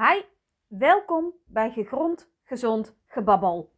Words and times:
Hi, 0.00 0.22
welkom 0.66 1.34
bij 1.46 1.70
Gegrond 1.70 2.30
Gezond 2.42 2.96
Gebabbel. 3.06 3.72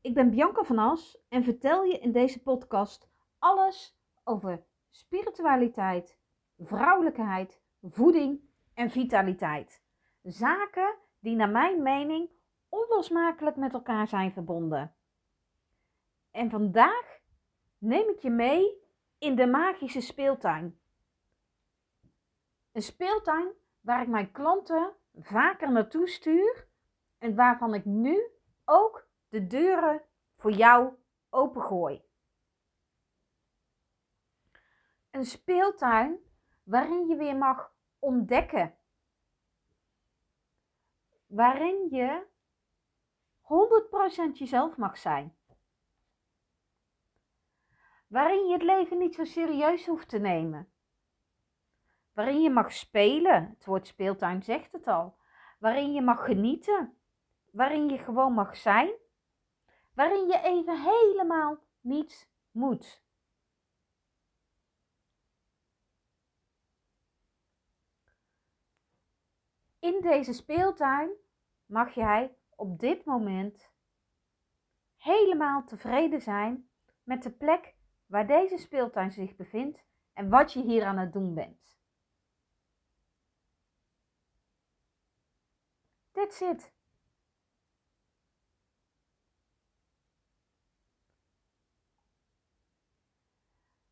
Ik 0.00 0.14
ben 0.14 0.30
Bianca 0.30 0.62
van 0.62 0.78
As 0.78 1.18
en 1.28 1.44
vertel 1.44 1.84
je 1.84 1.98
in 1.98 2.12
deze 2.12 2.42
podcast 2.42 3.08
alles 3.38 3.98
over 4.24 4.64
spiritualiteit, 4.90 6.18
vrouwelijkheid, 6.58 7.60
voeding 7.82 8.40
en 8.74 8.90
vitaliteit. 8.90 9.82
Zaken 10.22 10.94
die 11.18 11.36
naar 11.36 11.50
mijn 11.50 11.82
mening 11.82 12.30
onlosmakelijk 12.68 13.56
met 13.56 13.72
elkaar 13.72 14.08
zijn 14.08 14.32
verbonden. 14.32 14.94
En 16.30 16.50
vandaag 16.50 17.18
neem 17.78 18.08
ik 18.08 18.18
je 18.18 18.30
mee 18.30 18.82
in 19.18 19.34
de 19.34 19.46
magische 19.46 20.00
speeltuin. 20.00 20.80
Een 22.72 22.82
speeltuin 22.82 23.52
waar 23.80 24.02
ik 24.02 24.08
mijn 24.08 24.32
klanten 24.32 24.92
vaker 25.20 25.72
naartoe 25.72 26.08
stuur 26.08 26.68
en 27.18 27.34
waarvan 27.34 27.74
ik 27.74 27.84
nu 27.84 28.30
ook 28.64 29.08
de 29.28 29.46
deuren 29.46 30.02
voor 30.36 30.50
jou 30.50 30.94
opengooi. 31.30 32.04
Een 35.10 35.24
speeltuin 35.24 36.18
waarin 36.62 37.06
je 37.06 37.16
weer 37.16 37.36
mag 37.36 37.74
ontdekken. 37.98 38.76
Waarin 41.26 41.88
je 41.90 42.26
100% 44.32 44.38
jezelf 44.38 44.76
mag 44.76 44.98
zijn. 44.98 45.36
Waarin 48.06 48.46
je 48.46 48.52
het 48.52 48.62
leven 48.62 48.98
niet 48.98 49.14
zo 49.14 49.24
serieus 49.24 49.86
hoeft 49.86 50.08
te 50.08 50.18
nemen 50.18 50.71
waarin 52.12 52.40
je 52.42 52.50
mag 52.50 52.72
spelen. 52.72 53.48
Het 53.54 53.64
woord 53.64 53.86
speeltuin 53.86 54.42
zegt 54.42 54.72
het 54.72 54.86
al. 54.86 55.16
Waarin 55.58 55.92
je 55.92 56.02
mag 56.02 56.24
genieten. 56.24 56.96
Waarin 57.50 57.88
je 57.88 57.98
gewoon 57.98 58.32
mag 58.32 58.56
zijn. 58.56 58.90
Waarin 59.94 60.26
je 60.26 60.40
even 60.42 60.80
helemaal 60.80 61.58
niets 61.80 62.28
moet. 62.50 63.02
In 69.78 70.00
deze 70.00 70.32
speeltuin 70.32 71.10
mag 71.66 71.94
jij 71.94 72.36
op 72.56 72.78
dit 72.78 73.04
moment 73.04 73.70
helemaal 74.96 75.64
tevreden 75.64 76.20
zijn 76.20 76.68
met 77.02 77.22
de 77.22 77.30
plek 77.30 77.74
waar 78.06 78.26
deze 78.26 78.56
speeltuin 78.56 79.12
zich 79.12 79.36
bevindt 79.36 79.84
en 80.12 80.28
wat 80.28 80.52
je 80.52 80.62
hier 80.62 80.84
aan 80.84 80.98
het 80.98 81.12
doen 81.12 81.34
bent. 81.34 81.71
That's. 86.22 86.70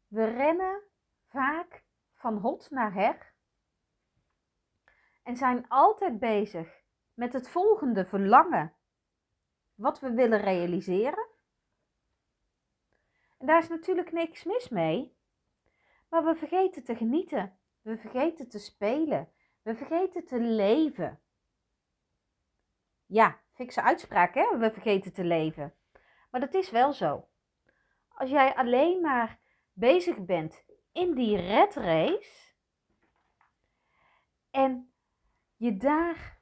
We 0.09 0.25
rennen 0.25 0.83
vaak 1.28 1.84
van 2.12 2.36
hot 2.36 2.70
naar 2.70 2.92
her 2.92 3.33
en 5.23 5.36
zijn 5.36 5.69
altijd 5.69 6.19
bezig 6.19 6.83
met 7.14 7.33
het 7.33 7.48
volgende 7.48 8.05
verlangen 8.05 8.75
wat 9.75 10.01
we 10.01 10.11
willen 10.11 10.41
realiseren. 10.41 11.27
En 13.39 13.47
daar 13.47 13.58
is 13.58 13.69
natuurlijk 13.69 14.12
niks 14.12 14.45
mis 14.45 14.69
mee, 14.69 15.17
maar 16.08 16.25
we 16.25 16.34
vergeten 16.34 16.84
te 16.84 16.97
genieten, 16.97 17.58
we 17.83 17.97
vergeten 17.97 18.48
te 18.48 18.58
spelen, 18.58 19.33
we 19.62 19.75
vergeten 19.75 20.25
te 20.25 20.41
leven. 20.41 21.20
Ja, 23.12 23.39
fikse 23.53 23.83
uitspraak, 23.83 24.34
hè? 24.34 24.58
We 24.58 24.72
vergeten 24.72 25.12
te 25.12 25.25
leven. 25.25 25.75
Maar 26.30 26.41
dat 26.41 26.55
is 26.55 26.70
wel 26.70 26.92
zo. 26.92 27.28
Als 28.08 28.30
jij 28.30 28.55
alleen 28.55 29.01
maar 29.01 29.39
bezig 29.73 30.24
bent 30.24 30.64
in 30.92 31.14
die 31.14 31.36
red 31.36 31.74
race 31.74 32.55
en 34.51 34.92
je 35.57 35.77
daar 35.77 36.39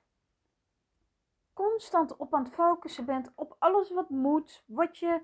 constant 1.52 2.16
op 2.16 2.34
aan 2.34 2.44
het 2.44 2.52
focussen 2.52 3.04
bent 3.04 3.32
op 3.34 3.56
alles 3.58 3.90
wat 3.90 4.10
moet, 4.10 4.64
wat 4.66 4.98
je, 4.98 5.22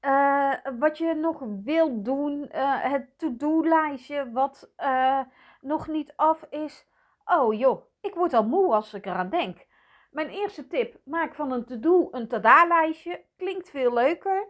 uh, 0.00 0.78
wat 0.78 0.98
je 0.98 1.14
nog 1.14 1.42
wil 1.64 2.02
doen, 2.02 2.48
uh, 2.52 2.82
het 2.82 3.18
to-do-lijstje 3.18 4.30
wat 4.30 4.72
uh, 4.78 5.20
nog 5.60 5.86
niet 5.86 6.16
af 6.16 6.42
is. 6.42 6.90
Oh 7.24 7.54
joh, 7.54 7.82
ik 8.00 8.14
word 8.14 8.34
al 8.34 8.46
moe 8.46 8.74
als 8.74 8.94
ik 8.94 9.06
eraan 9.06 9.30
denk. 9.30 9.66
Mijn 10.10 10.28
eerste 10.28 10.66
tip: 10.66 11.00
maak 11.04 11.34
van 11.34 11.52
een 11.52 11.64
to-do 11.64 12.08
een 12.10 12.28
tada-lijstje. 12.28 13.24
Klinkt 13.36 13.70
veel 13.70 13.92
leuker. 13.92 14.48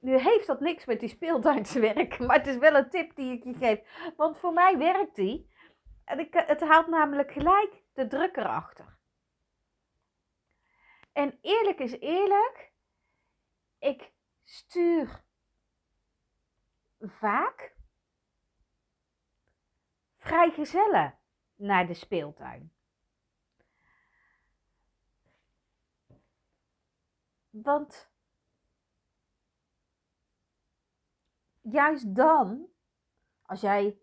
Nu 0.00 0.18
heeft 0.18 0.46
dat 0.46 0.60
niks 0.60 0.84
met 0.84 1.00
die 1.00 1.08
speeltuinswerk, 1.08 2.18
maar 2.26 2.36
het 2.36 2.46
is 2.46 2.56
wel 2.56 2.74
een 2.74 2.90
tip 2.90 3.14
die 3.16 3.32
ik 3.32 3.44
je 3.44 3.54
geef. 3.54 4.12
Want 4.16 4.38
voor 4.38 4.52
mij 4.52 4.78
werkt 4.78 5.14
die. 5.14 5.50
En 6.04 6.18
ik, 6.18 6.34
het 6.34 6.60
haalt 6.60 6.86
namelijk 6.86 7.32
gelijk 7.32 7.82
de 7.92 8.06
druk 8.06 8.36
erachter. 8.36 8.96
En 11.12 11.38
eerlijk 11.40 11.78
is 11.78 11.98
eerlijk, 11.98 12.72
ik 13.78 14.12
stuur 14.44 15.22
vaak 17.00 17.76
vrijgezellen 20.18 21.17
naar 21.58 21.86
de 21.86 21.94
speeltuin. 21.94 22.72
Want 27.50 28.10
juist 31.60 32.14
dan, 32.14 32.68
als 33.42 33.60
jij 33.60 33.98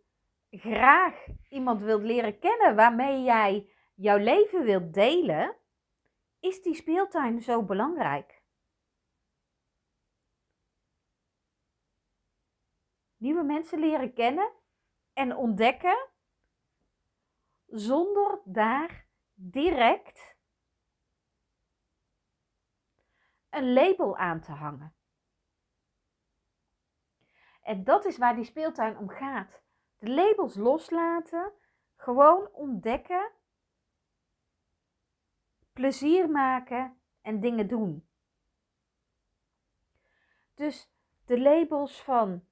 graag 0.50 1.26
iemand 1.50 1.82
wilt 1.82 2.02
leren 2.02 2.40
kennen 2.40 2.76
waarmee 2.76 3.24
jij 3.24 3.70
jouw 3.96 4.18
leven 4.18 4.64
wilt 4.64 4.94
delen, 4.94 5.56
is 6.40 6.62
die 6.62 6.76
speeltuin 6.76 7.42
zo 7.42 7.64
belangrijk. 7.64 8.44
Nieuwe 13.18 13.44
mensen 13.44 13.80
leren 13.80 14.14
kennen 14.14 14.52
en 15.14 15.36
ontdekken 15.36 16.10
zonder 17.80 18.42
daar 18.44 19.08
direct 19.34 20.36
een 23.50 23.74
label 23.74 24.18
aan 24.18 24.42
te 24.42 24.52
hangen. 24.52 24.96
En 27.62 27.84
dat 27.84 28.06
is 28.06 28.18
waar 28.18 28.36
die 28.36 28.44
speeltuin 28.44 28.98
om 28.98 29.10
gaat. 29.10 29.62
De 29.98 30.10
labels 30.10 30.56
loslaten, 30.56 31.54
gewoon 31.96 32.50
ontdekken, 32.52 33.32
plezier 35.74 36.30
maken 36.30 37.00
en 37.22 37.40
dingen 37.40 37.68
doen. 37.68 38.08
Dus 40.54 40.92
de 41.26 41.40
labels 41.40 42.04
van 42.04 42.46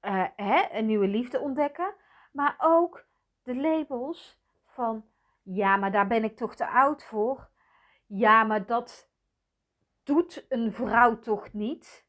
uh, 0.00 0.28
hè, 0.36 0.68
een 0.70 0.86
nieuwe 0.86 1.06
liefde 1.06 1.38
ontdekken, 1.38 1.94
maar 2.32 2.56
ook 2.58 3.08
de 3.54 3.60
labels 3.60 4.40
van 4.64 5.04
ja, 5.42 5.76
maar 5.76 5.92
daar 5.92 6.06
ben 6.06 6.24
ik 6.24 6.36
toch 6.36 6.54
te 6.54 6.66
oud 6.66 7.04
voor. 7.04 7.50
Ja, 8.06 8.44
maar 8.44 8.66
dat 8.66 9.10
doet 10.02 10.46
een 10.48 10.72
vrouw 10.72 11.18
toch 11.18 11.52
niet? 11.52 12.08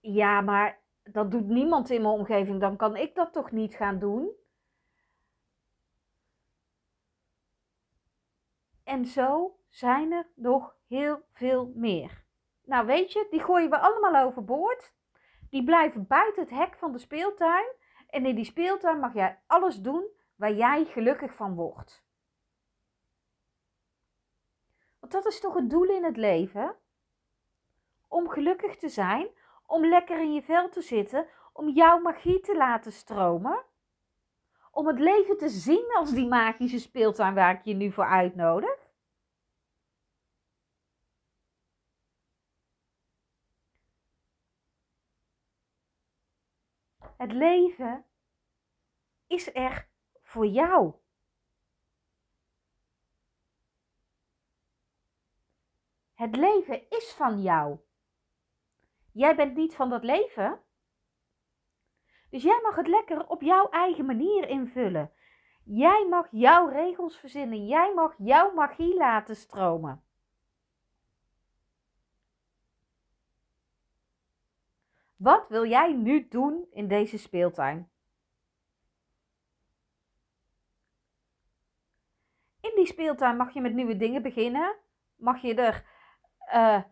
Ja, 0.00 0.40
maar 0.40 0.80
dat 1.02 1.30
doet 1.30 1.46
niemand 1.46 1.90
in 1.90 2.02
mijn 2.02 2.14
omgeving, 2.14 2.60
dan 2.60 2.76
kan 2.76 2.96
ik 2.96 3.14
dat 3.14 3.32
toch 3.32 3.50
niet 3.50 3.74
gaan 3.74 3.98
doen? 3.98 4.30
En 8.84 9.06
zo 9.06 9.58
zijn 9.68 10.12
er 10.12 10.26
nog 10.34 10.76
heel 10.86 11.22
veel 11.32 11.72
meer. 11.74 12.24
Nou, 12.64 12.86
weet 12.86 13.12
je, 13.12 13.26
die 13.30 13.40
gooien 13.40 13.70
we 13.70 13.78
allemaal 13.78 14.24
overboord. 14.24 14.94
Die 15.50 15.64
blijven 15.64 16.06
buiten 16.06 16.42
het 16.42 16.52
hek 16.52 16.76
van 16.76 16.92
de 16.92 16.98
speeltuin. 16.98 17.76
En 18.08 18.26
in 18.26 18.34
die 18.34 18.44
speeltuin 18.44 18.98
mag 18.98 19.14
jij 19.14 19.38
alles 19.46 19.80
doen 19.80 20.06
waar 20.36 20.52
jij 20.52 20.84
gelukkig 20.84 21.34
van 21.34 21.54
wordt. 21.54 22.06
Want 24.98 25.12
dat 25.12 25.26
is 25.26 25.40
toch 25.40 25.54
het 25.54 25.70
doel 25.70 25.88
in 25.88 26.04
het 26.04 26.16
leven? 26.16 26.76
Om 28.08 28.28
gelukkig 28.28 28.76
te 28.76 28.88
zijn, 28.88 29.28
om 29.66 29.86
lekker 29.86 30.20
in 30.20 30.32
je 30.32 30.42
vel 30.42 30.68
te 30.68 30.80
zitten, 30.80 31.26
om 31.52 31.68
jouw 31.68 31.98
magie 31.98 32.40
te 32.40 32.56
laten 32.56 32.92
stromen. 32.92 33.64
Om 34.70 34.86
het 34.86 34.98
leven 34.98 35.38
te 35.38 35.48
zien 35.48 35.90
als 35.94 36.10
die 36.10 36.28
magische 36.28 36.78
speeltuin 36.78 37.34
waar 37.34 37.54
ik 37.54 37.64
je 37.64 37.74
nu 37.74 37.92
voor 37.92 38.06
uitnodig. 38.06 38.87
Het 47.28 47.36
leven 47.36 48.04
is 49.26 49.54
er 49.54 49.88
voor 50.22 50.46
jou? 50.46 50.94
Het 56.14 56.36
leven 56.36 56.90
is 56.90 57.12
van 57.12 57.42
jou. 57.42 57.78
Jij 59.12 59.36
bent 59.36 59.56
niet 59.56 59.74
van 59.74 59.90
dat 59.90 60.04
leven. 60.04 60.60
Dus 62.30 62.42
jij 62.42 62.60
mag 62.62 62.76
het 62.76 62.88
lekker 62.88 63.26
op 63.26 63.42
jouw 63.42 63.68
eigen 63.68 64.06
manier 64.06 64.48
invullen. 64.48 65.12
Jij 65.64 66.06
mag 66.08 66.28
jouw 66.30 66.68
regels 66.68 67.18
verzinnen. 67.18 67.66
Jij 67.66 67.94
mag 67.94 68.14
jouw 68.18 68.52
magie 68.52 68.94
laten 68.96 69.36
stromen. 69.36 70.07
Wat 75.18 75.48
wil 75.48 75.66
jij 75.66 75.92
nu 75.92 76.28
doen 76.28 76.66
in 76.70 76.88
deze 76.88 77.18
speeltuin? 77.18 77.90
In 82.60 82.72
die 82.74 82.86
speeltuin 82.86 83.36
mag 83.36 83.54
je 83.54 83.60
met 83.60 83.74
nieuwe 83.74 83.96
dingen 83.96 84.22
beginnen. 84.22 84.76
Mag 85.16 85.42
je 85.42 85.54
er 85.54 85.84
uh, 86.54 86.82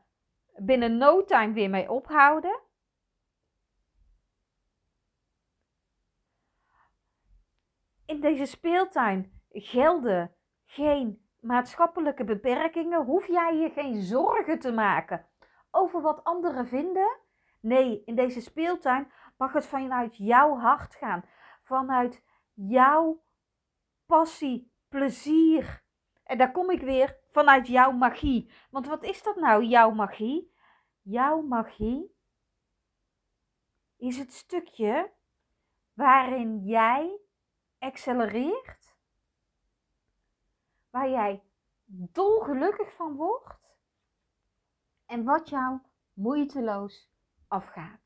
binnen 0.57 0.97
no 0.97 1.25
time 1.25 1.53
weer 1.53 1.71
mee 1.71 1.91
ophouden. 1.91 2.61
In 8.07 8.21
deze 8.21 8.47
speeltuin 8.47 9.41
gelden 9.51 10.35
geen 10.65 11.29
maatschappelijke 11.41 12.25
beperkingen. 12.25 13.05
Hoef 13.05 13.27
jij 13.27 13.57
je 13.57 13.71
geen 13.71 14.03
zorgen 14.03 14.59
te 14.59 14.73
maken 14.73 15.27
over 15.71 16.01
wat 16.01 16.25
anderen 16.25 16.67
vinden. 16.67 17.25
Nee, 17.67 18.03
in 18.05 18.15
deze 18.15 18.41
speeltuin 18.41 19.13
mag 19.37 19.53
het 19.53 19.67
vanuit 19.67 20.17
jouw 20.17 20.57
hart 20.59 20.95
gaan. 20.95 21.25
Vanuit 21.63 22.25
jouw 22.53 23.23
passie, 24.07 24.73
plezier. 24.89 25.83
En 26.25 26.39
daar 26.39 26.53
kom 26.53 26.71
ik 26.71 26.81
weer 26.81 27.19
vanuit 27.31 27.67
jouw 27.67 27.93
magie. 27.93 28.51
Want 28.71 28.87
wat 28.87 29.03
is 29.03 29.23
dat 29.23 29.37
nou, 29.37 29.65
jouw 29.65 29.91
magie? 29.91 30.55
Jouw 31.03 31.43
magie 31.43 32.17
is 33.97 34.19
het 34.19 34.33
stukje 34.33 35.13
waarin 35.93 36.65
jij 36.65 37.21
accelereert, 37.79 38.97
waar 40.91 41.09
jij 41.09 41.43
dolgelukkig 41.87 42.93
van 42.95 43.17
wordt 43.17 43.77
en 45.07 45.25
wat 45.25 45.49
jou 45.49 45.79
moeiteloos 46.13 47.15
afgaat. 47.57 48.01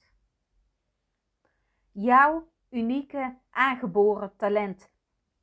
Jouw 1.93 2.49
unieke 2.71 3.39
aangeboren 3.51 4.37
talent, 4.37 4.91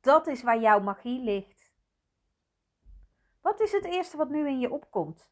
dat 0.00 0.26
is 0.26 0.42
waar 0.42 0.60
jouw 0.60 0.80
magie 0.80 1.20
ligt. 1.20 1.72
Wat 3.40 3.60
is 3.60 3.72
het 3.72 3.84
eerste 3.84 4.16
wat 4.16 4.30
nu 4.30 4.48
in 4.48 4.60
je 4.60 4.72
opkomt? 4.72 5.30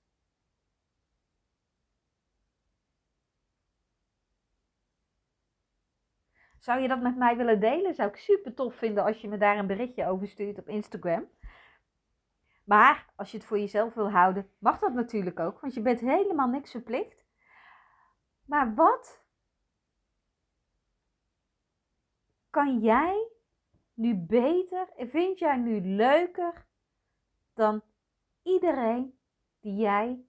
Zou 6.58 6.80
je 6.80 6.88
dat 6.88 7.02
met 7.02 7.16
mij 7.16 7.36
willen 7.36 7.60
delen? 7.60 7.94
Zou 7.94 8.08
ik 8.08 8.16
super 8.16 8.54
tof 8.54 8.74
vinden 8.74 9.04
als 9.04 9.20
je 9.20 9.28
me 9.28 9.38
daar 9.38 9.58
een 9.58 9.66
berichtje 9.66 10.06
over 10.06 10.28
stuurt 10.28 10.58
op 10.58 10.68
Instagram. 10.68 11.28
Maar 12.64 13.12
als 13.16 13.30
je 13.30 13.36
het 13.36 13.46
voor 13.46 13.58
jezelf 13.58 13.94
wil 13.94 14.10
houden, 14.10 14.50
mag 14.58 14.78
dat 14.78 14.92
natuurlijk 14.94 15.40
ook, 15.40 15.60
want 15.60 15.74
je 15.74 15.80
bent 15.80 16.00
helemaal 16.00 16.48
niks 16.48 16.70
verplicht. 16.70 17.25
Maar 18.46 18.74
wat 18.74 19.24
kan 22.50 22.78
jij 22.78 23.30
nu 23.94 24.14
beter 24.14 24.88
vind 24.96 25.38
jij 25.38 25.56
nu 25.56 25.80
leuker 25.80 26.66
dan 27.54 27.82
iedereen 28.42 29.18
die 29.60 29.76
jij 29.76 30.24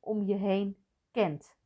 om 0.00 0.22
je 0.22 0.34
heen 0.34 0.84
kent. 1.10 1.58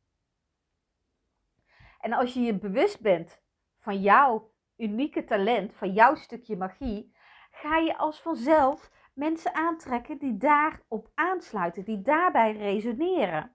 En 1.99 2.13
als 2.13 2.33
je 2.33 2.41
je 2.41 2.57
bewust 2.57 3.01
bent 3.01 3.41
van 3.79 4.01
jouw 4.01 4.53
unieke 4.77 5.23
talent, 5.23 5.73
van 5.73 5.93
jouw 5.93 6.15
stukje 6.15 6.57
magie, 6.57 7.15
ga 7.51 7.77
je 7.77 7.97
als 7.97 8.21
vanzelf 8.21 8.91
mensen 9.13 9.53
aantrekken 9.53 10.17
die 10.17 10.37
daarop 10.37 11.11
aansluiten, 11.13 11.83
die 11.83 12.01
daarbij 12.01 12.51
resoneren. 12.51 13.54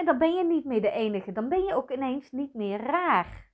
En 0.00 0.06
dan 0.06 0.18
ben 0.18 0.34
je 0.34 0.44
niet 0.44 0.64
meer 0.64 0.80
de 0.80 0.90
enige, 0.90 1.32
dan 1.32 1.48
ben 1.48 1.64
je 1.64 1.74
ook 1.74 1.90
ineens 1.90 2.30
niet 2.30 2.54
meer 2.54 2.80
raar. 2.80 3.48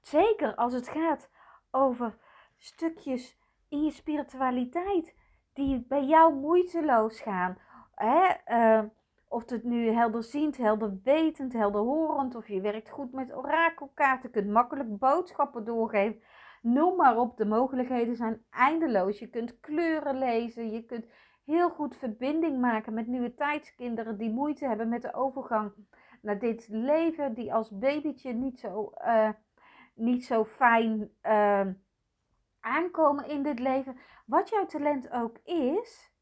Zeker 0.00 0.54
als 0.54 0.72
het 0.72 0.88
gaat 0.88 1.30
over 1.70 2.18
stukjes 2.56 3.38
in 3.68 3.84
je 3.84 3.90
spiritualiteit 3.90 5.14
die 5.52 5.84
bij 5.88 6.04
jou 6.04 6.34
moeiteloos 6.34 7.20
gaan. 7.20 7.58
Hè? 7.94 8.26
Uh, 8.46 8.88
of 9.28 9.50
het 9.50 9.64
nu 9.64 9.90
helderziend, 9.90 10.56
helderwetend, 10.56 11.52
helderhorend, 11.52 12.34
of 12.34 12.48
je 12.48 12.60
werkt 12.60 12.90
goed 12.90 13.12
met 13.12 13.36
orakelkaarten, 13.36 14.30
kunt 14.30 14.48
makkelijk 14.48 14.98
boodschappen 14.98 15.64
doorgeven. 15.64 16.22
Noem 16.62 16.96
maar 16.96 17.16
op, 17.16 17.36
de 17.36 17.46
mogelijkheden 17.46 18.16
zijn 18.16 18.44
eindeloos. 18.50 19.18
Je 19.18 19.28
kunt 19.28 19.60
kleuren 19.60 20.18
lezen, 20.18 20.70
je 20.70 20.84
kunt 20.84 21.06
heel 21.46 21.70
goed 21.70 21.96
verbinding 21.96 22.60
maken 22.60 22.94
met 22.94 23.06
nieuwe 23.06 23.34
tijdskinderen 23.34 24.18
die 24.18 24.30
moeite 24.30 24.66
hebben 24.66 24.88
met 24.88 25.02
de 25.02 25.14
overgang 25.14 25.72
naar 26.20 26.38
dit 26.38 26.68
leven, 26.68 27.34
die 27.34 27.54
als 27.54 27.78
babytje 27.78 28.32
niet 28.32 28.58
zo, 28.58 28.92
uh, 28.98 29.30
niet 29.94 30.24
zo 30.24 30.44
fijn 30.44 31.10
uh, 31.22 31.66
aankomen 32.60 33.28
in 33.28 33.42
dit 33.42 33.58
leven. 33.58 33.96
Wat 34.26 34.48
jouw 34.48 34.66
talent 34.66 35.10
ook 35.10 35.38
is, 35.44 36.12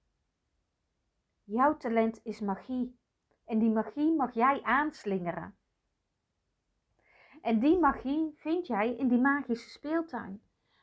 jouw 1.45 1.77
talent 1.77 2.21
is 2.25 2.41
magie. 2.41 2.99
En 3.45 3.59
die 3.59 3.71
magie 3.71 4.15
mag 4.15 4.35
jij 4.35 4.63
aanslingeren. 4.63 5.57
En 7.43 7.59
die 7.59 7.79
magie 7.79 8.33
vind 8.37 8.67
jij 8.67 8.95
in 8.95 9.09
die 9.09 9.21
magische 9.21 9.71
speeltuin. 9.71 10.43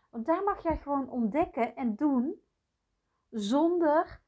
Want 0.09 0.25
daar 0.25 0.43
mag 0.43 0.63
jij 0.63 0.77
gewoon 0.77 1.09
ontdekken 1.09 1.75
en 1.75 1.95
doen 1.95 2.41
zonder 3.29 4.21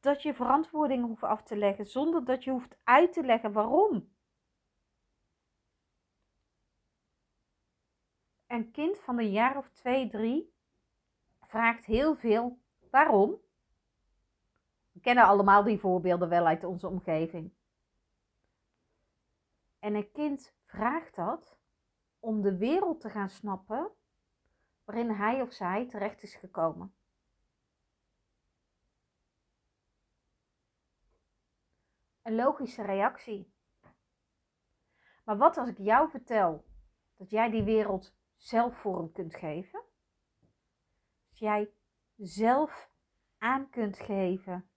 dat 0.00 0.22
je 0.22 0.34
verantwoording 0.34 1.04
hoeft 1.04 1.22
af 1.22 1.42
te 1.42 1.56
leggen, 1.56 1.86
zonder 1.86 2.24
dat 2.24 2.44
je 2.44 2.50
hoeft 2.50 2.76
uit 2.84 3.12
te 3.12 3.22
leggen 3.22 3.52
waarom. 3.52 4.12
Een 8.46 8.70
kind 8.70 8.98
van 8.98 9.18
een 9.18 9.30
jaar 9.30 9.56
of 9.56 9.68
twee, 9.68 10.08
drie 10.08 10.54
vraagt 11.40 11.84
heel 11.84 12.16
veel 12.16 12.58
waarom. 12.90 13.40
We 14.92 15.00
kennen 15.00 15.24
allemaal 15.24 15.62
die 15.62 15.78
voorbeelden 15.78 16.28
wel 16.28 16.46
uit 16.46 16.64
onze 16.64 16.88
omgeving. 16.88 17.52
En 19.78 19.94
een 19.94 20.12
kind 20.12 20.54
vraagt 20.64 21.14
dat 21.14 21.58
om 22.18 22.42
de 22.42 22.56
wereld 22.56 23.00
te 23.00 23.10
gaan 23.10 23.30
snappen 23.30 23.90
waarin 24.84 25.10
hij 25.10 25.42
of 25.42 25.52
zij 25.52 25.86
terecht 25.86 26.22
is 26.22 26.34
gekomen. 26.34 26.94
Logische 32.30 32.82
reactie. 32.82 33.52
Maar 35.24 35.36
wat 35.36 35.56
als 35.56 35.68
ik 35.68 35.78
jou 35.78 36.10
vertel 36.10 36.64
dat 37.16 37.30
jij 37.30 37.50
die 37.50 37.62
wereld 37.62 38.16
zelf 38.36 38.76
vorm 38.76 39.12
kunt 39.12 39.34
geven? 39.34 39.88
jij 41.40 41.72
zelf 42.16 42.90
aan 43.38 43.70
kunt 43.70 43.98
geven. 43.98 44.70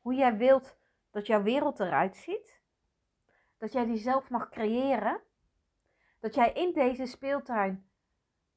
Hoe 0.00 0.14
jij 0.14 0.36
wilt 0.36 0.76
dat 1.10 1.26
jouw 1.26 1.42
wereld 1.42 1.80
eruit 1.80 2.16
ziet. 2.16 2.62
Dat 3.58 3.72
jij 3.72 3.84
die 3.84 3.96
zelf 3.96 4.30
mag 4.30 4.48
creëren. 4.48 5.20
Dat 6.20 6.34
jij 6.34 6.52
in 6.52 6.72
deze 6.72 7.06
speeltuin 7.06 7.90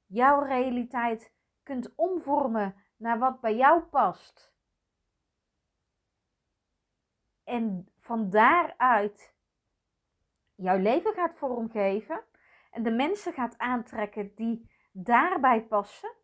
jouw 0.06 0.44
realiteit 0.44 1.34
kunt 1.64 1.96
omvormen 1.96 2.76
naar 2.98 3.20
wat 3.20 3.42
bij 3.42 3.56
jou 3.56 3.82
past. 3.82 4.54
En 7.44 7.89
van 8.10 8.30
daaruit 8.30 9.36
jouw 10.56 10.78
leven 10.78 11.14
gaat 11.14 11.38
vormgeven 11.38 12.24
en 12.72 12.84
de 12.84 12.92
mensen 12.92 13.34
gaat 13.34 13.58
aantrekken 13.58 14.36
die 14.36 14.72
daarbij 14.92 15.66
passen. 15.66 16.16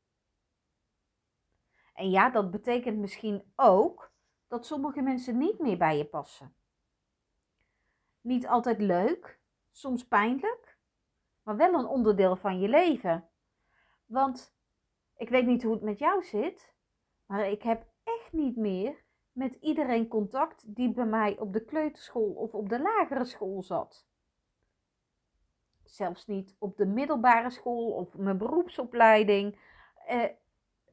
En 1.94 2.10
ja, 2.10 2.30
dat 2.30 2.52
betekent 2.52 2.98
misschien 2.98 3.52
ook 3.56 4.12
dat 4.48 4.66
sommige 4.66 5.02
mensen 5.02 5.38
niet 5.38 5.60
meer 5.60 5.78
bij 5.78 5.98
je 5.98 6.06
passen. 6.06 6.56
Niet 8.22 8.48
altijd 8.48 8.80
leuk, 8.80 9.40
soms 9.72 10.08
pijnlijk, 10.08 10.78
maar 11.44 11.56
wel 11.56 11.74
een 11.74 11.88
onderdeel 11.88 12.36
van 12.36 12.60
je 12.60 12.68
leven. 12.68 13.30
Want 14.06 14.58
ik 15.16 15.30
weet 15.30 15.46
niet 15.46 15.64
hoe 15.64 15.74
het 15.74 15.84
met 15.84 16.00
jou 16.00 16.24
zit, 16.24 16.76
maar 17.26 17.50
ik 17.50 17.64
heb 17.64 17.86
echt 18.04 18.32
niet 18.32 18.56
meer 18.56 19.05
met 19.36 19.54
iedereen 19.54 20.08
contact 20.08 20.76
die 20.76 20.92
bij 20.92 21.06
mij 21.06 21.40
op 21.40 21.54
de 21.54 21.66
kleuterschool 21.66 22.34
of 22.34 22.54
op 22.54 22.70
de 22.70 22.80
lagere 22.80 23.26
school 23.26 23.64
zat. 23.64 24.08
zelfs 25.84 26.28
niet 26.28 26.56
op 26.60 26.78
de 26.78 26.86
middelbare 26.86 27.50
school 27.50 27.92
of 27.92 28.18
mijn 28.18 28.38
beroepsopleiding. 28.38 29.60
Eh, 30.06 30.30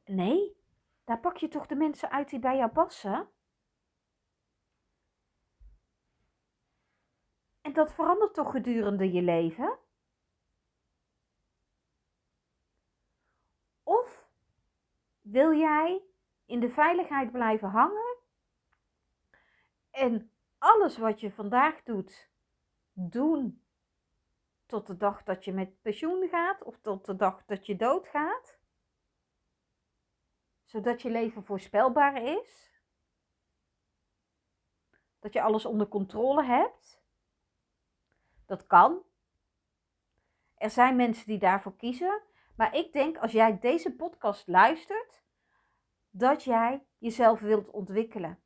nee, 0.05 0.57
daar 1.03 1.19
pak 1.19 1.37
je 1.37 1.47
toch 1.47 1.67
de 1.67 1.75
mensen 1.75 2.11
uit 2.11 2.29
die 2.29 2.39
bij 2.39 2.57
jou 2.57 2.71
passen? 2.71 3.29
En 7.61 7.73
dat 7.73 7.93
verandert 7.93 8.33
toch 8.33 8.51
gedurende 8.51 9.11
je 9.11 9.21
leven? 9.21 9.77
Of 13.83 14.27
wil 15.21 15.53
jij 15.53 16.01
in 16.45 16.59
de 16.59 16.69
veiligheid 16.69 17.31
blijven 17.31 17.69
hangen 17.69 18.21
en 19.93 20.31
alles 20.57 20.97
wat 20.97 21.19
je 21.19 21.31
vandaag 21.31 21.83
doet, 21.83 22.29
doen 22.93 23.63
tot 24.65 24.87
de 24.87 24.97
dag 24.97 25.23
dat 25.23 25.45
je 25.45 25.53
met 25.53 25.81
pensioen 25.81 26.27
gaat 26.29 26.63
of 26.63 26.79
tot 26.81 27.05
de 27.05 27.15
dag 27.15 27.45
dat 27.45 27.65
je 27.65 27.75
doodgaat? 27.75 28.57
Zodat 30.63 31.01
je 31.01 31.09
leven 31.09 31.43
voorspelbaar 31.43 32.23
is? 32.23 32.81
Dat 35.19 35.33
je 35.33 35.41
alles 35.41 35.65
onder 35.65 35.87
controle 35.87 36.43
hebt? 36.43 37.01
Dat 38.45 38.67
kan. 38.67 39.03
Er 40.55 40.69
zijn 40.69 40.95
mensen 40.95 41.25
die 41.25 41.39
daarvoor 41.39 41.75
kiezen. 41.75 42.21
Maar 42.55 42.75
ik 42.75 42.93
denk 42.93 43.17
als 43.17 43.31
jij 43.31 43.59
deze 43.59 43.95
podcast 43.95 44.47
luistert, 44.47 45.23
dat 46.09 46.43
jij 46.43 46.85
jezelf 46.97 47.39
wilt 47.39 47.69
ontwikkelen. 47.69 48.42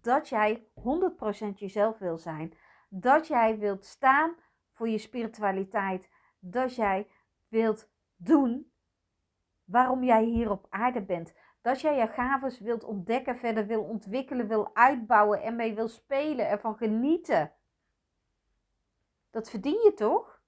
Dat 0.00 0.28
jij 0.28 0.66
100% 0.74 1.54
jezelf 1.54 1.98
wil 1.98 2.18
zijn. 2.18 2.54
Dat 2.88 3.26
jij 3.26 3.58
wilt 3.58 3.84
staan 3.84 4.34
voor 4.72 4.88
je 4.88 4.98
spiritualiteit. 4.98 6.10
Dat 6.38 6.74
jij 6.74 7.08
wilt 7.48 7.90
doen 8.16 8.72
waarom 9.64 10.04
jij 10.04 10.24
hier 10.24 10.50
op 10.50 10.66
aarde 10.68 11.02
bent. 11.02 11.34
Dat 11.60 11.80
jij 11.80 11.96
je 11.96 12.06
gaves 12.06 12.58
wilt 12.58 12.84
ontdekken, 12.84 13.38
verder 13.38 13.66
wil 13.66 13.82
ontwikkelen, 13.82 14.48
wil 14.48 14.74
uitbouwen, 14.74 15.42
en 15.42 15.56
mee 15.56 15.74
wil 15.74 15.88
spelen, 15.88 16.48
ervan 16.48 16.76
genieten. 16.76 17.52
Dat 19.30 19.50
verdien 19.50 19.80
je 19.84 19.94
toch? 19.94 20.42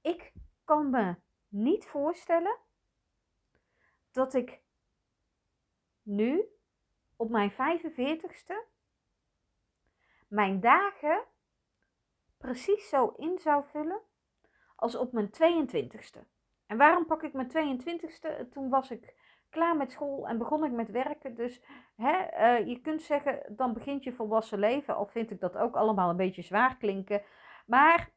Ik 0.00 0.32
kan 0.64 0.90
me 0.90 1.16
niet 1.48 1.86
voorstellen 1.86 2.58
dat 4.12 4.34
ik 4.34 4.60
nu 6.02 6.44
op 7.16 7.30
mijn 7.30 7.52
45ste 7.52 8.70
mijn 10.28 10.60
dagen 10.60 11.24
precies 12.38 12.88
zo 12.88 13.14
in 13.16 13.38
zou 13.38 13.64
vullen 13.70 14.00
als 14.76 14.94
op 14.94 15.12
mijn 15.12 15.30
22ste. 15.30 16.20
En 16.66 16.76
waarom 16.76 17.06
pak 17.06 17.22
ik 17.22 17.32
mijn 17.32 17.80
22ste? 17.80 18.50
Toen 18.50 18.68
was 18.68 18.90
ik 18.90 19.14
klaar 19.48 19.76
met 19.76 19.92
school 19.92 20.28
en 20.28 20.38
begon 20.38 20.64
ik 20.64 20.72
met 20.72 20.90
werken. 20.90 21.34
Dus 21.34 21.62
hè, 21.96 22.12
uh, 22.60 22.66
je 22.66 22.80
kunt 22.80 23.02
zeggen, 23.02 23.56
dan 23.56 23.72
begint 23.72 24.04
je 24.04 24.12
volwassen 24.12 24.58
leven. 24.58 24.94
Al 24.94 25.06
vind 25.06 25.30
ik 25.30 25.40
dat 25.40 25.56
ook 25.56 25.76
allemaal 25.76 26.10
een 26.10 26.16
beetje 26.16 26.42
zwaar 26.42 26.76
klinken. 26.76 27.22
Maar 27.66 28.10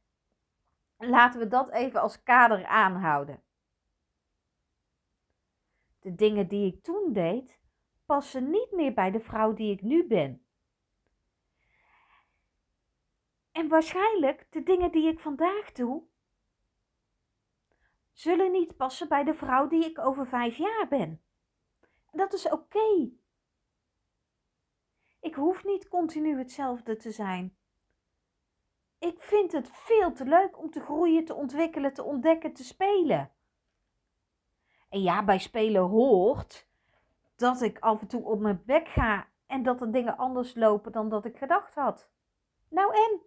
laten 0.98 1.40
we 1.40 1.48
dat 1.48 1.72
even 1.72 2.02
als 2.02 2.24
kader 2.24 2.66
aanhouden. 2.66 3.44
De 6.06 6.16
dingen 6.16 6.48
die 6.48 6.74
ik 6.74 6.84
toen 6.84 7.14
deed, 7.14 7.60
passen 8.06 8.50
niet 8.50 8.72
meer 8.72 8.94
bij 8.94 9.12
de 9.12 9.20
vrouw 9.20 9.54
die 9.54 9.72
ik 9.72 9.82
nu 9.82 10.08
ben. 10.08 10.46
En 13.52 13.68
waarschijnlijk 13.68 14.48
de 14.50 14.64
dingen 14.64 14.92
die 14.92 15.08
ik 15.08 15.20
vandaag 15.20 15.72
doe, 15.72 16.04
zullen 18.12 18.52
niet 18.52 18.78
passen 18.78 19.08
bij 19.08 19.24
de 19.24 19.34
vrouw 19.34 19.68
die 19.68 19.86
ik 19.86 20.00
over 20.00 20.28
vijf 20.28 20.58
jaar 20.58 20.88
ben. 20.90 21.22
En 22.12 22.18
dat 22.18 22.34
is 22.34 22.50
oké. 22.50 23.12
Ik 25.20 25.36
hoef 25.36 25.64
niet 25.64 25.88
continu 25.88 26.38
hetzelfde 26.38 26.96
te 26.96 27.12
zijn. 27.12 27.58
Ik 29.00 29.22
vind 29.22 29.52
het 29.52 29.70
veel 29.72 30.14
te 30.14 30.26
leuk 30.26 30.60
om 30.60 30.72
te 30.72 30.80
groeien, 30.80 31.26
te 31.26 31.34
ontwikkelen, 31.34 31.94
te 31.94 32.04
ontdekken, 32.04 32.54
te 32.54 32.64
spelen. 32.64 33.36
En 34.96 35.02
ja, 35.02 35.24
bij 35.24 35.40
spelen 35.40 35.82
hoort 35.82 36.68
dat 37.36 37.62
ik 37.62 37.80
af 37.80 38.02
en 38.02 38.08
toe 38.08 38.24
op 38.24 38.40
mijn 38.40 38.64
bek 38.66 38.88
ga 38.88 39.28
en 39.46 39.64
dat 39.64 39.82
er 39.82 39.92
dingen 39.92 40.18
anders 40.18 40.56
lopen 40.56 40.92
dan 40.92 41.10
dat 41.10 41.26
ik 41.26 41.38
gedacht 41.38 41.76
had. 41.76 42.10
Nou 42.70 42.94
en? 42.96 43.22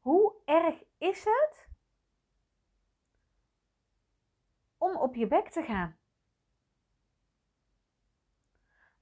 Hoe 0.00 0.34
erg 0.44 0.82
is 0.98 1.24
het 1.24 1.68
om 4.78 4.96
op 4.96 5.14
je 5.14 5.26
bek 5.26 5.50
te 5.50 5.62
gaan? 5.62 5.98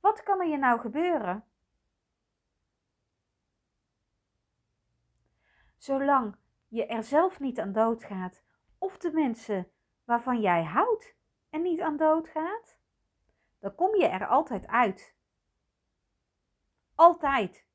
Wat 0.01 0.23
kan 0.23 0.41
er 0.41 0.49
je 0.49 0.57
nou 0.57 0.81
gebeuren? 0.81 1.45
Zolang 5.77 6.37
je 6.73 6.87
er 6.87 7.03
zelf 7.03 7.41
niet 7.41 7.61
aan 7.61 7.73
doodgaat, 7.73 8.45
of 8.79 8.99
de 8.99 9.13
mensen 9.13 9.71
waarvan 10.05 10.41
jij 10.41 10.65
houdt 10.65 11.17
er 11.51 11.61
niet 11.61 11.81
aan 11.81 11.97
doodgaat, 11.97 12.79
dan 13.59 13.75
kom 13.75 13.97
je 13.97 14.07
er 14.07 14.27
altijd 14.27 14.67
uit. 14.67 15.17
Altijd. 16.95 17.67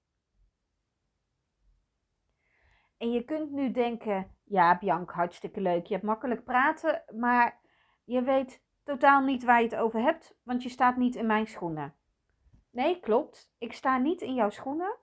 En 2.98 3.12
je 3.12 3.24
kunt 3.24 3.51
nu 3.51 3.72
denken, 3.72 4.36
ja 4.44 4.77
Bianca, 4.77 5.13
hartstikke 5.13 5.62
leuk, 5.62 5.86
je 5.86 5.94
hebt 5.94 6.06
makkelijk 6.06 6.44
praten, 6.44 7.04
maar 7.16 7.62
je 8.04 8.22
weet 8.22 8.63
totaal 8.84 9.22
niet 9.22 9.44
waar 9.44 9.62
je 9.62 9.70
het 9.70 9.80
over 9.80 10.01
hebt, 10.01 10.38
want 10.44 10.63
je 10.63 10.70
staat 10.70 10.98
niet 10.98 11.16
in 11.16 11.25
mijn 11.25 11.48
schoenen. 11.48 11.96
Nee, 12.70 13.00
klopt, 13.00 13.54
ik 13.58 13.74
sta 13.74 13.98
niet 13.98 14.22
in 14.22 14.34
jouw 14.34 14.50
schoenen. 14.50 14.98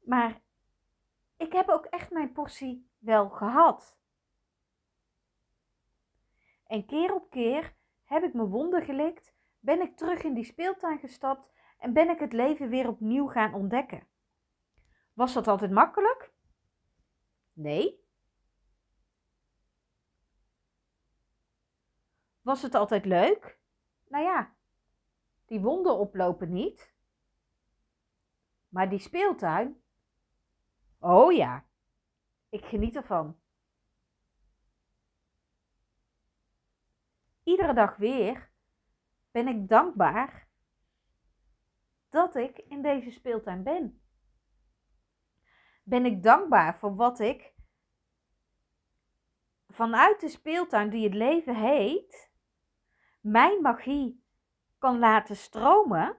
Maar 0.00 0.40
ik 1.42 1.52
heb 1.52 1.68
ook 1.68 1.84
echt 1.84 2.10
mijn 2.10 2.32
portie 2.32 2.90
wel 2.98 3.28
gehad. 3.28 3.98
En 6.66 6.86
keer 6.86 7.14
op 7.14 7.30
keer 7.30 7.74
heb 8.04 8.22
ik 8.22 8.34
mijn 8.34 8.48
wonden 8.48 8.82
gelikt, 8.82 9.34
ben 9.60 9.80
ik 9.80 9.96
terug 9.96 10.22
in 10.22 10.34
die 10.34 10.44
speeltuin 10.44 10.98
gestapt 10.98 11.52
en 11.78 11.92
ben 11.92 12.10
ik 12.10 12.18
het 12.18 12.32
leven 12.32 12.68
weer 12.68 12.88
opnieuw 12.88 13.26
gaan 13.26 13.54
ontdekken. 13.54 14.06
Was 15.12 15.32
dat 15.32 15.48
altijd 15.48 15.70
makkelijk? 15.70 16.32
Nee. 17.52 18.00
Was 22.42 22.62
het 22.62 22.74
altijd 22.74 23.04
leuk? 23.04 23.58
Nou 24.08 24.24
ja, 24.24 24.54
die 25.46 25.60
wonden 25.60 25.98
oplopen 25.98 26.52
niet. 26.52 26.94
Maar 28.68 28.88
die 28.88 28.98
speeltuin? 28.98 29.81
Oh 31.02 31.32
ja, 31.32 31.64
ik 32.48 32.64
geniet 32.64 32.96
ervan. 32.96 33.36
Iedere 37.42 37.74
dag 37.74 37.96
weer 37.96 38.50
ben 39.30 39.48
ik 39.48 39.68
dankbaar 39.68 40.48
dat 42.08 42.34
ik 42.34 42.58
in 42.58 42.82
deze 42.82 43.10
speeltuin 43.10 43.62
ben 43.62 44.02
ben 45.82 46.04
ik 46.04 46.22
dankbaar 46.22 46.76
voor 46.78 46.94
wat 46.94 47.18
ik 47.18 47.52
vanuit 49.68 50.20
de 50.20 50.28
speeltuin 50.28 50.90
die 50.90 51.04
het 51.04 51.14
leven 51.14 51.56
heet, 51.56 52.30
mijn 53.20 53.62
magie 53.62 54.24
kan 54.78 54.98
laten 54.98 55.36
stromen, 55.36 56.16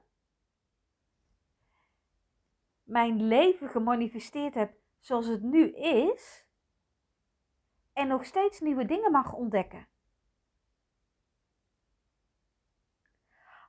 mijn 2.93 3.27
leven 3.27 3.69
gemanifesteerd 3.69 4.53
heb 4.53 4.73
zoals 4.99 5.27
het 5.27 5.41
nu 5.41 5.71
is 5.75 6.45
en 7.93 8.07
nog 8.07 8.25
steeds 8.25 8.59
nieuwe 8.59 8.85
dingen 8.85 9.11
mag 9.11 9.33
ontdekken. 9.33 9.87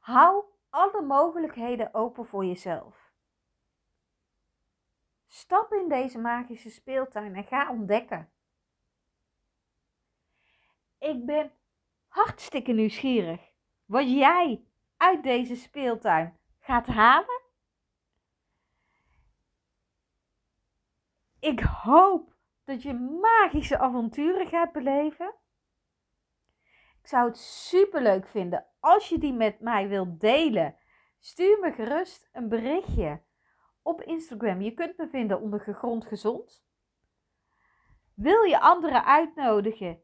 Hou 0.00 0.44
alle 0.70 1.02
mogelijkheden 1.02 1.94
open 1.94 2.26
voor 2.26 2.44
jezelf. 2.44 3.12
Stap 5.26 5.72
in 5.72 5.88
deze 5.88 6.18
magische 6.18 6.70
speeltuin 6.70 7.34
en 7.34 7.44
ga 7.44 7.70
ontdekken. 7.70 8.32
Ik 10.98 11.26
ben 11.26 11.52
hartstikke 12.08 12.72
nieuwsgierig 12.72 13.40
wat 13.84 14.10
jij 14.10 14.64
uit 14.96 15.22
deze 15.22 15.56
speeltuin 15.56 16.38
gaat 16.60 16.86
halen. 16.86 17.43
Ik 21.44 21.60
hoop 21.60 22.34
dat 22.64 22.82
je 22.82 22.94
magische 23.20 23.78
avonturen 23.78 24.46
gaat 24.46 24.72
beleven. 24.72 25.34
Ik 27.00 27.06
zou 27.06 27.26
het 27.28 27.38
super 27.38 28.02
leuk 28.02 28.26
vinden 28.26 28.66
als 28.80 29.08
je 29.08 29.18
die 29.18 29.32
met 29.32 29.60
mij 29.60 29.88
wilt 29.88 30.20
delen. 30.20 30.76
Stuur 31.18 31.58
me 31.60 31.72
gerust 31.72 32.28
een 32.32 32.48
berichtje 32.48 33.22
op 33.82 34.02
Instagram. 34.02 34.60
Je 34.60 34.74
kunt 34.74 34.96
me 34.96 35.08
vinden 35.08 35.40
onder 35.40 35.60
Gegrond 35.60 36.06
Gezond. 36.06 36.64
Wil 38.14 38.42
je 38.42 38.60
anderen 38.60 39.04
uitnodigen 39.04 40.02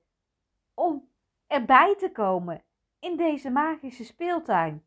om 0.74 1.10
erbij 1.46 1.96
te 1.96 2.12
komen 2.12 2.64
in 2.98 3.16
deze 3.16 3.50
magische 3.50 4.04
speeltuin? 4.04 4.86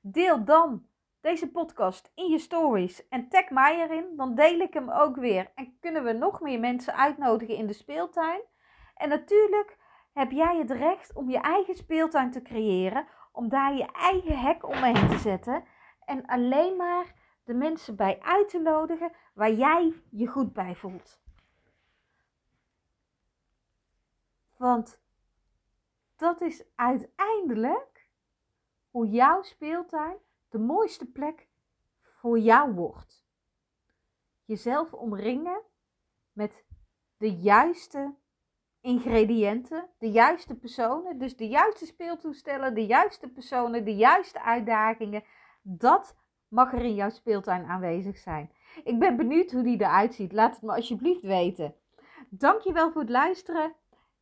Deel 0.00 0.44
dan 0.44 0.89
deze 1.20 1.50
podcast 1.50 2.12
in 2.14 2.26
je 2.30 2.38
stories 2.38 3.08
en 3.08 3.28
tag 3.28 3.50
mij 3.50 3.80
erin. 3.80 4.16
Dan 4.16 4.34
deel 4.34 4.58
ik 4.58 4.74
hem 4.74 4.90
ook 4.90 5.16
weer 5.16 5.50
en 5.54 5.76
kunnen 5.80 6.04
we 6.04 6.12
nog 6.12 6.40
meer 6.40 6.60
mensen 6.60 6.96
uitnodigen 6.96 7.56
in 7.56 7.66
de 7.66 7.72
speeltuin. 7.72 8.40
En 8.94 9.08
natuurlijk 9.08 9.78
heb 10.12 10.30
jij 10.30 10.56
het 10.58 10.70
recht 10.70 11.14
om 11.14 11.30
je 11.30 11.40
eigen 11.40 11.74
speeltuin 11.74 12.30
te 12.30 12.42
creëren, 12.42 13.06
om 13.32 13.48
daar 13.48 13.74
je 13.74 13.92
eigen 13.92 14.38
hek 14.38 14.68
omheen 14.68 15.08
te 15.08 15.18
zetten 15.18 15.64
en 16.04 16.26
alleen 16.26 16.76
maar 16.76 17.14
de 17.44 17.54
mensen 17.54 17.96
bij 17.96 18.20
uit 18.20 18.48
te 18.48 18.58
nodigen 18.58 19.12
waar 19.34 19.52
jij 19.52 20.02
je 20.10 20.26
goed 20.26 20.52
bij 20.52 20.74
voelt. 20.74 21.20
Want 24.56 25.00
dat 26.16 26.40
is 26.40 26.64
uiteindelijk 26.74 28.08
hoe 28.90 29.08
jouw 29.08 29.42
speeltuin 29.42 30.16
de 30.50 30.58
mooiste 30.58 31.06
plek 31.06 31.48
voor 32.02 32.38
jou 32.38 32.72
wordt. 32.72 33.24
Jezelf 34.44 34.92
omringen 34.92 35.62
met 36.32 36.64
de 37.16 37.34
juiste 37.34 38.14
ingrediënten, 38.80 39.88
de 39.98 40.10
juiste 40.10 40.54
personen, 40.54 41.18
dus 41.18 41.36
de 41.36 41.48
juiste 41.48 41.86
speeltoestellen, 41.86 42.74
de 42.74 42.86
juiste 42.86 43.28
personen, 43.28 43.84
de 43.84 43.96
juiste 43.96 44.42
uitdagingen. 44.42 45.24
Dat 45.62 46.16
mag 46.48 46.72
er 46.72 46.82
in 46.82 46.94
jouw 46.94 47.10
speeltuin 47.10 47.64
aanwezig 47.64 48.18
zijn. 48.18 48.52
Ik 48.84 48.98
ben 48.98 49.16
benieuwd 49.16 49.50
hoe 49.50 49.62
die 49.62 49.80
eruit 49.80 50.14
ziet. 50.14 50.32
Laat 50.32 50.54
het 50.54 50.62
me 50.62 50.74
alsjeblieft 50.74 51.22
weten. 51.22 51.74
Dankjewel 52.28 52.92
voor 52.92 53.00
het 53.00 53.10
luisteren 53.10 53.74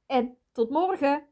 en 0.06 0.36
tot 0.52 0.70
morgen. 0.70 1.26